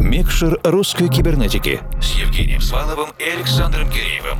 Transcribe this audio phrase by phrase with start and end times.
[0.00, 4.38] Микшер русской кибернетики с Евгением Сваловым и Александром Киреевым.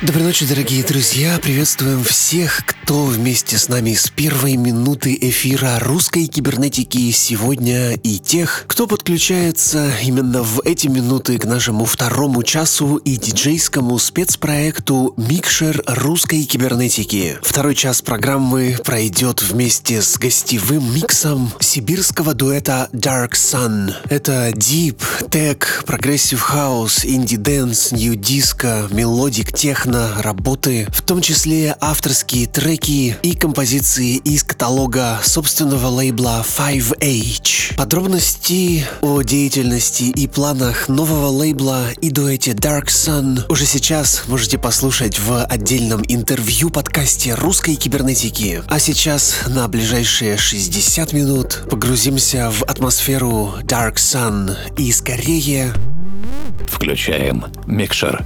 [0.00, 1.38] Доброй ночи, дорогие друзья!
[1.42, 8.64] Приветствуем всех, кто вместе с нами с первой минуты эфира русской кибернетики сегодня и тех,
[8.68, 16.44] кто подключается именно в эти минуты к нашему второму часу и диджейскому спецпроекту «Микшер русской
[16.44, 17.38] кибернетики».
[17.42, 23.92] Второй час программы пройдет вместе с гостевым миксом сибирского дуэта Dark Sun.
[24.08, 24.98] Это Deep,
[25.30, 25.64] Tech,
[27.36, 34.44] Dance, New Disco, Melodic Techno, недавно работы, в том числе авторские треки и композиции из
[34.44, 37.74] каталога собственного лейбла 5H.
[37.76, 45.18] Подробности о деятельности и планах нового лейбла и дуэте Dark Sun уже сейчас можете послушать
[45.18, 48.62] в отдельном интервью подкасте русской кибернетики.
[48.68, 55.72] А сейчас на ближайшие 60 минут погрузимся в атмосферу Dark Sun и скорее...
[56.68, 58.22] Включаем микшер.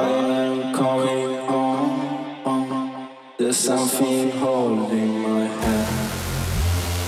[0.00, 3.08] I'm coming on.
[3.36, 6.10] There's something holding my hand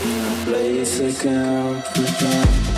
[0.04, 2.71] in a place I can't pretend.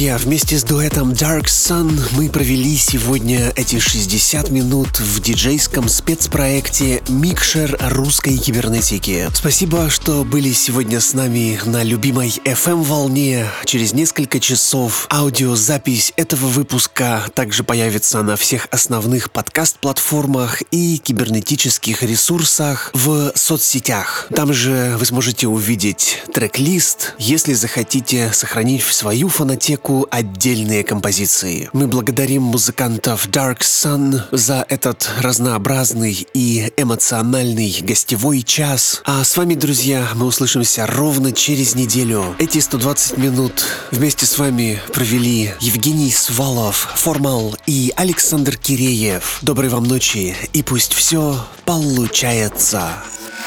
[0.00, 7.02] Друзья, вместе с дуэтом Dark Sun мы провели сегодня эти 60 минут в диджейском спецпроекте
[7.10, 9.28] «Микшер русской кибернетики».
[9.34, 13.44] Спасибо, что были сегодня с нами на любимой FM-волне.
[13.66, 22.90] Через несколько часов аудиозапись этого выпуска также появится на всех основных подкаст-платформах и кибернетических ресурсах
[22.94, 24.28] в соцсетях.
[24.34, 31.68] Там же вы сможете увидеть трек-лист, если захотите сохранить в свою фонотеку отдельные композиции.
[31.72, 39.02] Мы благодарим музыкантов Dark Sun за этот разнообразный и эмоциональный гостевой час.
[39.04, 42.24] А с вами, друзья, мы услышимся ровно через неделю.
[42.38, 49.38] Эти 120 минут вместе с вами провели Евгений Свалов, Формал и Александр Киреев.
[49.42, 52.88] Доброй вам ночи и пусть все получается.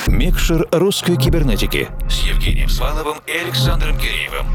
[0.08, 4.48] Микшер русской кибернетики с Евгением Сваловым и Александром Киреевым.